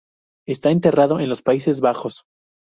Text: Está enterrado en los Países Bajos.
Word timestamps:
Está 0.47 0.71
enterrado 0.71 1.19
en 1.19 1.29
los 1.29 1.43
Países 1.43 1.79
Bajos. 1.79 2.23